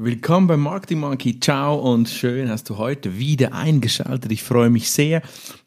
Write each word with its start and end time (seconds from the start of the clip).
Willkommen 0.00 0.46
bei 0.46 0.56
Marketing 0.56 1.00
Monkey. 1.00 1.40
Ciao 1.40 1.74
und 1.74 2.08
schön 2.08 2.48
hast 2.48 2.70
du 2.70 2.78
heute 2.78 3.18
wieder 3.18 3.52
eingeschaltet. 3.52 4.30
Ich 4.30 4.44
freue 4.44 4.70
mich 4.70 4.92
sehr, 4.92 5.22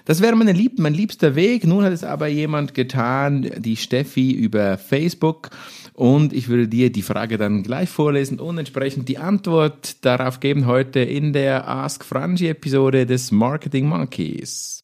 Das 0.05 0.21
wäre 0.21 0.35
meine 0.35 0.53
Lieb 0.53 0.79
mein 0.79 0.93
liebster 0.93 1.35
Weg. 1.35 1.65
Nun 1.65 1.83
hat 1.83 1.93
es 1.93 2.03
aber 2.03 2.27
jemand 2.27 2.73
getan, 2.73 3.49
die 3.57 3.77
Steffi 3.77 4.31
über 4.31 4.77
Facebook 4.77 5.49
und 5.93 6.33
ich 6.33 6.49
würde 6.49 6.67
dir 6.67 6.91
die 6.91 7.03
Frage 7.03 7.37
dann 7.37 7.63
gleich 7.63 7.89
vorlesen 7.89 8.39
und 8.39 8.57
entsprechend 8.57 9.07
die 9.07 9.17
Antwort 9.17 10.03
darauf 10.03 10.39
geben 10.39 10.65
heute 10.65 10.99
in 10.99 11.31
der 11.31 11.67
Ask 11.67 12.03
Franchi 12.03 12.47
Episode 12.47 13.05
des 13.05 13.31
Marketing 13.31 13.87
Monkeys. 13.87 14.83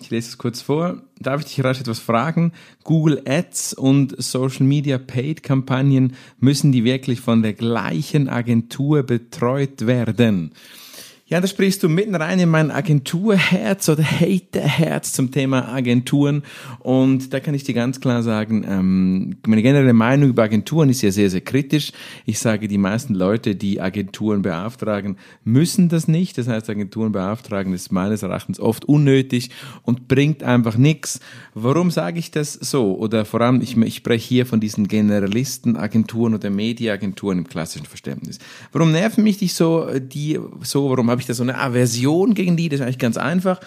ich 0.00 0.10
lese 0.10 0.28
es 0.28 0.38
kurz 0.38 0.62
vor, 0.62 1.02
darf 1.18 1.40
ich 1.40 1.48
dich 1.48 1.64
rasch 1.64 1.80
etwas 1.80 1.98
fragen? 1.98 2.52
Google 2.84 3.22
Ads 3.26 3.74
und 3.74 4.14
Social 4.22 4.64
Media 4.64 4.98
Paid 4.98 5.42
Kampagnen, 5.42 6.14
müssen 6.38 6.70
die 6.72 6.84
wirklich 6.84 7.20
von 7.20 7.42
der 7.42 7.54
gleichen 7.54 8.28
Agentur 8.28 9.02
betreut 9.02 9.86
werden? 9.86 10.52
Ja, 11.30 11.42
da 11.42 11.46
sprichst 11.46 11.82
du 11.82 11.90
mitten 11.90 12.14
rein 12.14 12.38
in 12.38 12.48
mein 12.48 12.70
Agenturherz 12.70 13.86
oder 13.90 14.02
Haterherz 14.02 15.12
zum 15.12 15.30
Thema 15.30 15.68
Agenturen. 15.68 16.42
Und 16.78 17.34
da 17.34 17.40
kann 17.40 17.52
ich 17.52 17.64
dir 17.64 17.74
ganz 17.74 18.00
klar 18.00 18.22
sagen, 18.22 18.64
ähm, 18.66 19.36
meine 19.46 19.60
generelle 19.60 19.92
Meinung 19.92 20.30
über 20.30 20.44
Agenturen 20.44 20.88
ist 20.88 21.02
ja 21.02 21.10
sehr, 21.10 21.28
sehr 21.28 21.42
kritisch. 21.42 21.92
Ich 22.24 22.38
sage, 22.38 22.66
die 22.66 22.78
meisten 22.78 23.14
Leute, 23.14 23.56
die 23.56 23.78
Agenturen 23.78 24.40
beauftragen, 24.40 25.18
müssen 25.44 25.90
das 25.90 26.08
nicht. 26.08 26.38
Das 26.38 26.48
heißt, 26.48 26.70
Agenturen 26.70 27.12
beauftragen 27.12 27.74
ist 27.74 27.92
meines 27.92 28.22
Erachtens 28.22 28.58
oft 28.58 28.86
unnötig 28.86 29.50
und 29.82 30.08
bringt 30.08 30.42
einfach 30.42 30.78
nichts. 30.78 31.20
Warum 31.52 31.90
sage 31.90 32.20
ich 32.20 32.30
das 32.30 32.54
so? 32.54 32.96
Oder 32.96 33.26
vor 33.26 33.42
allem, 33.42 33.60
ich, 33.60 33.76
ich 33.76 33.96
spreche 33.96 34.26
hier 34.26 34.46
von 34.46 34.60
diesen 34.60 34.88
Generalisten, 34.88 35.76
Agenturen 35.76 36.32
oder 36.32 36.48
Mediaagenturen 36.48 37.36
im 37.36 37.46
klassischen 37.46 37.84
Verständnis. 37.84 38.38
Warum 38.72 38.92
nerven 38.92 39.24
mich 39.24 39.36
die 39.36 39.48
so, 39.48 39.88
die 39.98 40.40
so, 40.62 40.88
warum 40.88 41.10
habe 41.10 41.17
ich 41.20 41.26
da 41.26 41.34
so 41.34 41.42
eine 41.42 41.58
Aversion 41.58 42.34
gegen 42.34 42.56
die? 42.56 42.68
Das 42.68 42.80
ist 42.80 42.84
eigentlich 42.84 42.98
ganz 42.98 43.16
einfach. 43.16 43.60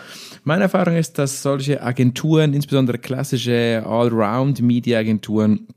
Meine 0.44 0.64
Erfahrung 0.64 0.96
ist, 0.96 1.18
dass 1.18 1.42
solche 1.42 1.82
Agenturen, 1.82 2.54
insbesondere 2.54 2.98
klassische 2.98 3.84
Allround-Media-Agenturen, 3.86 5.68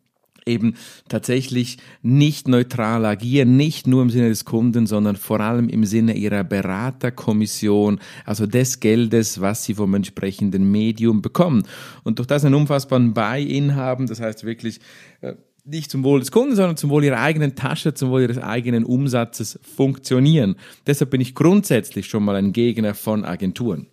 eben 0.47 0.75
tatsächlich 1.09 1.79
nicht 2.03 2.49
neutral 2.49 3.05
agieren, 3.05 3.57
nicht 3.57 3.87
nur 3.87 4.03
im 4.03 4.11
Sinne 4.11 4.29
des 4.29 4.45
Kunden, 4.45 4.87
sondern 4.87 5.17
vor 5.17 5.41
allem 5.41 5.69
im 5.69 5.85
Sinne 5.85 6.15
ihrer 6.15 6.45
Beraterkommission, 6.45 8.01
also 8.25 8.47
des 8.47 8.81
Geldes, 8.81 9.41
was 9.41 9.65
sie 9.65 9.75
vom 9.75 9.95
entsprechenden 9.95 10.71
Medium 10.71 11.23
bekommen. 11.23 11.67
Und 12.03 12.19
durch 12.19 12.29
das 12.29 12.45
einen 12.45 12.55
unfassbaren 12.55 13.15
Buy-in 13.15 13.75
haben, 13.75 14.07
das 14.07 14.21
heißt 14.21 14.45
wirklich, 14.45 14.81
äh, 15.21 15.35
nicht 15.65 15.91
zum 15.91 16.05
Wohl 16.05 16.21
des 16.21 16.31
Kunden, 16.31 16.57
sondern 16.57 16.77
zum 16.77 16.91
Wohl 16.91 17.05
ihrer 17.05 17.21
eigenen 17.21 17.55
Tasche, 17.55 17.95
zum 17.95 18.11
Wohl 18.11 18.23
ihres 18.23 18.39
eigenen 18.39 18.85
Umsatzes 18.85 19.59
funktionieren. 19.63 20.57
Deshalb 20.87 21.11
bin 21.11 21.21
ich 21.21 21.35
grundsätzlich 21.35 22.07
schon 22.07 22.25
mal 22.25 22.37
ein 22.37 22.53
Gegner 22.53 22.95
von 22.95 23.25
Agenturen. 23.25 23.87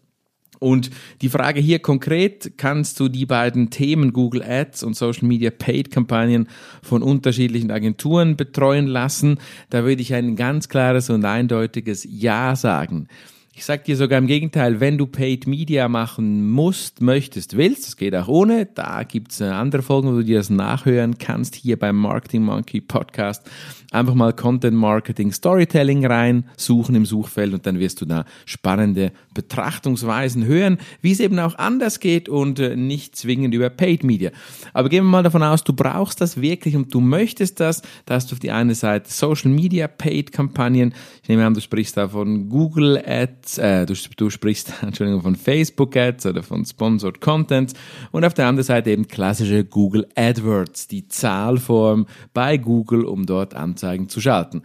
Und 0.60 0.92
die 1.22 1.30
Frage 1.30 1.60
hier 1.60 1.80
konkret, 1.80 2.54
kannst 2.58 3.00
du 3.00 3.08
die 3.08 3.26
beiden 3.26 3.72
Themen 3.72 4.14
Google 4.14 4.44
Ads 4.44 4.84
und 4.84 4.96
Social 4.96 5.28
Media 5.28 5.50
Paid 5.50 5.90
Kampagnen 5.90 6.48
von 6.84 7.02
unterschiedlichen 7.02 7.72
Agenturen 7.72 8.38
betreuen 8.38 8.86
lassen? 8.86 9.40
Da 9.72 9.84
würde 9.86 10.04
ich 10.04 10.14
ein 10.14 10.36
ganz 10.36 10.70
klares 10.70 11.10
und 11.10 11.26
eindeutiges 11.26 12.06
Ja 12.08 12.56
sagen. 12.56 13.08
Ich 13.54 13.66
sag 13.66 13.84
dir 13.84 13.98
sogar 13.98 14.18
im 14.18 14.28
Gegenteil, 14.28 14.80
wenn 14.80 14.98
du 14.98 15.06
Paid 15.06 15.46
Media 15.46 15.90
machen 15.90 16.50
musst, 16.50 17.02
möchtest, 17.02 17.58
willst, 17.58 17.86
das 17.86 17.98
geht 17.98 18.16
auch 18.16 18.30
ohne, 18.30 18.66
da 18.66 19.04
gibt's 19.04 19.42
andere 19.42 19.82
Folgen, 19.82 20.08
wo 20.08 20.14
du 20.14 20.24
dir 20.24 20.38
das 20.38 20.50
nachhören 20.50 21.18
kannst, 21.18 21.56
hier 21.56 21.78
beim 21.78 21.98
Marketing 21.98 22.44
Monkey 22.44 22.80
Podcast. 22.80 23.44
Einfach 23.92 24.14
mal 24.14 24.32
Content 24.32 24.78
Marketing 24.78 25.34
Storytelling 25.34 26.06
rein, 26.06 26.46
suchen 26.56 26.96
im 26.96 27.06
Suchfeld 27.06 27.54
und 27.54 27.66
dann 27.66 27.78
wirst 27.78 28.00
du 28.00 28.06
da 28.06 28.24
spannende 28.46 29.12
Betrachtungsweisen 29.34 30.46
hören, 30.46 30.78
wie 31.02 31.12
es 31.12 31.20
eben 31.20 31.38
auch 31.38 31.56
anders 31.56 32.00
geht 32.00 32.30
und 32.30 32.58
äh, 32.60 32.78
nicht 32.78 33.18
zwingend 33.18 33.54
über 33.54 33.70
Paid 33.70 34.06
Media. 34.06 34.32
Aber 34.72 34.88
gehen 34.88 35.04
wir 35.04 35.10
mal 35.10 35.24
davon 35.24 35.44
aus, 35.44 35.66
du 35.66 35.74
brauchst 35.74 36.22
das 36.22 36.40
wirklich 36.40 36.78
und 36.78 36.94
du 36.94 37.02
möchtest 37.02 37.60
das. 37.60 37.82
Da 38.06 38.16
hast 38.16 38.32
du 38.32 38.36
auf 38.36 38.40
die 38.40 38.52
eine 38.52 38.76
Seite 38.76 39.12
Social 39.12 39.52
Media 39.52 39.90
Paid 39.90 40.32
Kampagnen. 40.32 40.94
Ich 41.22 41.28
nehme 41.28 41.46
an, 41.46 41.54
du 41.54 41.60
sprichst 41.60 41.98
da 41.98 42.08
von 42.08 42.48
Google 42.48 42.98
Ads, 43.06 43.41
äh, 43.58 43.86
du, 43.86 43.94
du 44.18 44.30
sprichst, 44.30 44.74
Entschuldigung, 44.82 45.22
von 45.22 45.36
Facebook 45.36 45.96
Ads 45.96 46.26
oder 46.26 46.44
von 46.44 46.66
Sponsored 46.66 47.22
Content 47.22 47.74
und 48.12 48.26
auf 48.26 48.34
der 48.34 48.48
anderen 48.48 48.66
Seite 48.66 48.92
eben 48.92 49.08
klassische 49.08 49.64
Google 49.64 50.08
AdWords, 50.16 50.88
die 50.88 51.08
Zahlform 51.08 52.08
bei 52.34 52.58
Google, 52.58 53.06
um 53.06 53.26
dort 53.26 53.54
Anzeigen 53.54 54.10
zu 54.10 54.22
schalten. 54.22 54.62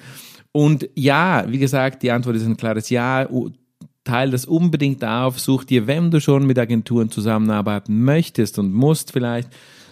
Und 0.53 0.89
ja, 0.95 1.45
wie 1.49 1.59
gesagt, 1.59 2.03
die 2.03 2.11
Antwort 2.11 2.37
ist 2.37 2.47
ein 2.47 2.57
klares 2.57 2.91
Ja. 2.91 3.29
Teil 4.05 4.31
das 4.31 4.45
unbedingt 4.45 5.05
auf. 5.05 5.41
Such 5.41 5.65
dir, 5.65 5.87
wenn 5.87 6.11
du 6.11 6.21
schon 6.21 6.47
mit 6.47 6.59
Agenturen 6.59 7.11
zusammenarbeiten 7.11 8.05
möchtest 8.05 8.59
und 8.59 8.73
musst 8.73 9.13
vielleicht, 9.13 9.51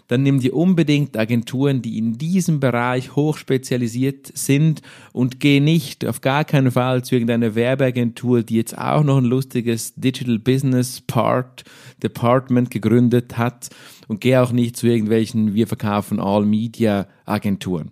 dann 0.09 0.23
nimm 0.23 0.41
dir 0.41 0.55
unbedingt 0.55 1.17
Agenturen, 1.17 1.83
die 1.83 1.99
in 1.99 2.19
diesem 2.19 2.61
Bereich 2.61 3.17
hochspezialisiert 3.17 4.31
sind 4.35 4.83
und 5.13 5.41
geh 5.41 5.61
nicht 5.61 6.07
auf 6.07 6.21
gar 6.21 6.45
keinen 6.45 6.71
Fall 6.71 7.05
zu 7.05 7.15
irgendeiner 7.15 7.55
Werbeagentur, 7.55 8.43
die 8.43 8.57
jetzt 8.57 8.77
auch 8.77 9.03
noch 9.03 9.19
ein 9.19 9.25
lustiges 9.25 9.95
Digital 9.95 10.39
Business 10.39 11.01
Part 11.01 11.65
Department 12.03 12.71
gegründet 12.71 13.39
hat 13.39 13.71
und 14.09 14.21
geh 14.21 14.37
auch 14.37 14.53
nicht 14.53 14.77
zu 14.77 14.87
irgendwelchen 14.87 15.55
wir 15.55 15.67
verkaufen 15.67 16.21
All 16.21 16.45
Media 16.45 17.07
Agenturen. 17.25 17.91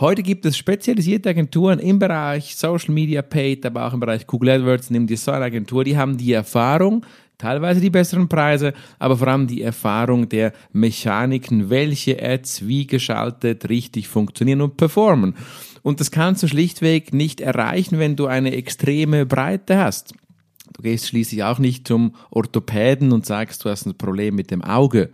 Heute 0.00 0.24
gibt 0.24 0.44
es 0.44 0.56
spezialisierte 0.56 1.28
Agenturen 1.28 1.78
im 1.78 2.00
Bereich 2.00 2.56
Social 2.56 2.92
Media 2.92 3.22
Paid, 3.22 3.64
aber 3.64 3.86
auch 3.86 3.94
im 3.94 4.00
Bereich 4.00 4.26
Google 4.26 4.50
AdWords, 4.50 4.90
nimm 4.90 5.06
die 5.06 5.16
Agentur, 5.28 5.84
die 5.84 5.96
haben 5.96 6.16
die 6.16 6.32
Erfahrung, 6.32 7.06
teilweise 7.38 7.80
die 7.80 7.90
besseren 7.90 8.28
Preise, 8.28 8.72
aber 8.98 9.16
vor 9.16 9.28
allem 9.28 9.46
die 9.46 9.62
Erfahrung 9.62 10.28
der 10.28 10.52
Mechaniken, 10.72 11.70
welche 11.70 12.22
Ads 12.22 12.66
wie 12.66 12.86
geschaltet 12.86 13.68
richtig 13.68 14.08
funktionieren 14.08 14.60
und 14.60 14.76
performen. 14.76 15.34
Und 15.82 16.00
das 16.00 16.10
kannst 16.10 16.42
du 16.42 16.48
schlichtweg 16.48 17.12
nicht 17.12 17.40
erreichen, 17.40 17.98
wenn 17.98 18.16
du 18.16 18.26
eine 18.26 18.54
extreme 18.54 19.26
Breite 19.26 19.78
hast. 19.78 20.14
Du 20.72 20.82
gehst 20.82 21.06
schließlich 21.06 21.44
auch 21.44 21.58
nicht 21.58 21.86
zum 21.86 22.14
Orthopäden 22.30 23.12
und 23.12 23.26
sagst, 23.26 23.64
du 23.64 23.70
hast 23.70 23.86
ein 23.86 23.96
Problem 23.96 24.34
mit 24.34 24.50
dem 24.50 24.62
Auge 24.62 25.10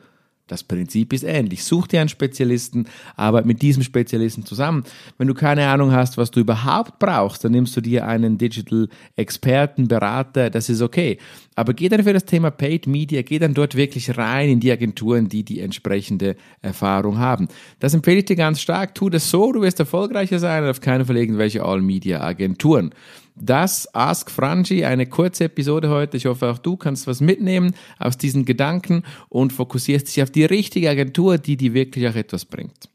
das 0.51 0.65
Prinzip 0.65 1.13
ist 1.13 1.25
ähnlich. 1.25 1.65
Such 1.65 1.87
dir 1.87 2.01
einen 2.01 2.09
Spezialisten, 2.09 2.87
arbeite 3.17 3.47
mit 3.47 3.63
diesem 3.63 3.83
Spezialisten 3.83 4.45
zusammen. 4.45 4.85
Wenn 5.19 5.29
du 5.29 5.35
keine 5.35 5.69
Ahnung 5.69 5.93
hast, 5.93 6.17
was 6.17 6.31
du 6.31 6.41
überhaupt 6.41 6.99
brauchst, 6.99 7.45
dann 7.45 7.53
nimmst 7.53 7.77
du 7.77 7.81
dir 7.81 8.07
einen 8.07 8.39
Digital 8.39 8.89
Experten, 9.17 9.89
Berater, 9.89 10.51
das 10.51 10.69
ist 10.69 10.83
okay. 10.83 11.19
Aber 11.55 11.75
geh 11.75 11.89
dann 11.89 12.03
für 12.03 12.13
das 12.13 12.25
Thema 12.25 12.51
Paid 12.51 12.87
Media, 12.87 13.23
geh 13.23 13.39
dann 13.39 13.55
dort 13.55 13.75
wirklich 13.75 14.17
rein 14.17 14.49
in 14.49 14.61
die 14.61 14.73
Agenturen, 14.73 15.29
die 15.29 15.45
die 15.45 15.61
entsprechende 15.61 16.37
Erfahrung 16.63 17.19
haben. 17.19 17.49
Das 17.79 17.95
empfehle 17.95 18.19
ich 18.19 18.25
dir 18.25 18.37
ganz 18.37 18.61
stark. 18.61 18.95
Tu 18.95 19.11
das 19.11 19.31
so, 19.31 19.53
du 19.53 19.61
wirst 19.61 19.79
erfolgreicher 19.79 20.39
sein 20.39 20.65
und 20.65 20.71
auf 20.71 20.81
keinen 20.81 21.05
Fall 21.05 21.17
irgendwelche 21.17 21.65
All-Media-Agenturen. 21.65 22.95
Das 23.41 23.93
Ask 23.95 24.31
Franchi, 24.31 24.85
eine 24.85 25.07
kurze 25.07 25.45
Episode 25.45 25.89
heute. 25.89 26.17
Ich 26.17 26.27
hoffe, 26.27 26.51
auch 26.51 26.59
du 26.59 26.77
kannst 26.77 27.07
was 27.07 27.21
mitnehmen 27.21 27.75
aus 27.99 28.19
diesen 28.19 28.45
Gedanken 28.45 29.03
und 29.29 29.53
fokussierst 29.53 30.09
dich 30.09 30.23
auf 30.23 30.31
die 30.31 30.45
richtige 30.45 30.91
Agentur, 30.91 31.39
die 31.39 31.57
dir 31.57 31.75
wirklich 31.75 32.07
auch 32.09 32.15
etwas 32.15 32.45
bringt. 32.45 32.89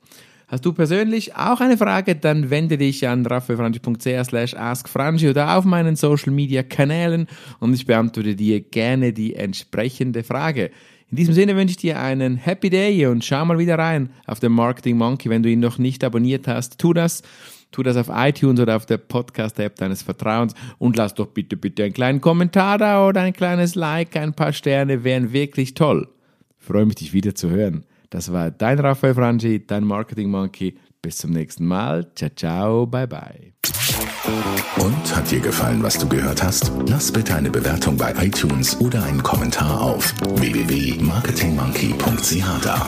Hast 0.47 0.63
du 0.63 0.73
persönlich 0.73 1.35
auch 1.35 1.59
eine 1.59 1.75
Frage, 1.75 2.15
dann 2.15 2.51
wende 2.51 2.77
dich 2.77 3.07
an 3.07 3.25
raffaelfranchi.ch 3.25 4.25
slash 4.25 4.53
askfranchi 4.53 5.27
oder 5.29 5.57
auf 5.57 5.65
meinen 5.65 5.95
Social 5.95 6.31
Media 6.31 6.61
Kanälen 6.61 7.27
und 7.59 7.73
ich 7.73 7.87
beantworte 7.87 8.35
dir 8.35 8.61
gerne 8.61 9.11
die 9.11 9.35
entsprechende 9.35 10.23
Frage. 10.23 10.69
In 11.09 11.17
diesem 11.17 11.33
Sinne 11.33 11.55
wünsche 11.55 11.71
ich 11.71 11.77
dir 11.77 11.99
einen 11.99 12.35
Happy 12.35 12.69
Day 12.69 13.07
und 13.07 13.25
schau 13.25 13.43
mal 13.45 13.57
wieder 13.57 13.79
rein 13.79 14.09
auf 14.27 14.39
den 14.39 14.51
Marketing 14.51 14.97
Monkey. 14.97 15.29
Wenn 15.29 15.43
du 15.43 15.49
ihn 15.49 15.59
noch 15.59 15.77
nicht 15.77 16.03
abonniert 16.03 16.47
hast, 16.47 16.77
tu 16.77 16.93
das. 16.93 17.23
Tu 17.75 17.83
das 17.83 17.97
auf 17.97 18.09
iTunes 18.09 18.61
oder 18.61 18.77
auf 18.77 18.85
der 18.85 18.99
Podcast-App 18.99 19.75
deines 19.75 20.01
Vertrauens 20.01 20.53
und 20.77 20.95
lass 20.95 21.13
doch 21.13 21.27
bitte, 21.27 21.57
bitte 21.57 21.83
einen 21.83 21.91
kleinen 21.91 22.21
Kommentar 22.21 22.77
da 22.77 23.05
oder 23.05 23.19
ein 23.19 23.33
kleines 23.33 23.75
Like, 23.75 24.15
ein 24.15 24.33
paar 24.33 24.53
Sterne 24.53 25.03
wären 25.03 25.33
wirklich 25.33 25.73
toll. 25.73 26.07
Freue 26.57 26.85
mich, 26.85 26.95
dich 26.95 27.11
wieder 27.11 27.35
zu 27.35 27.49
hören. 27.49 27.83
Das 28.11 28.31
war 28.31 28.49
dein 28.49 28.79
Raphael 28.79 29.13
Franchi, 29.13 29.67
dein 29.67 29.83
Marketing 29.83 30.29
Monkey. 30.29 30.77
Bis 31.01 31.17
zum 31.17 31.31
nächsten 31.31 31.65
Mal. 31.65 32.09
Ciao, 32.15 32.29
ciao, 32.33 32.87
bye, 32.87 33.07
bye. 33.07 33.51
Und 34.77 35.13
hat 35.13 35.29
dir 35.29 35.41
gefallen, 35.41 35.83
was 35.83 35.97
du 35.97 36.07
gehört 36.07 36.41
hast? 36.41 36.71
Lass 36.87 37.11
bitte 37.11 37.35
eine 37.35 37.51
Bewertung 37.51 37.97
bei 37.97 38.13
iTunes 38.25 38.79
oder 38.79 39.03
einen 39.03 39.21
Kommentar 39.21 39.81
auf 39.81 40.13
www.marketingmonkey.ch 40.21 42.63
da. 42.63 42.87